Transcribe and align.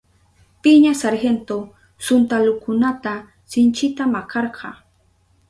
Piña 0.63 0.95
sargento 0.95 1.57
suntalukunata 2.05 3.13
sinchita 3.51 4.03
makarka. 4.07 4.69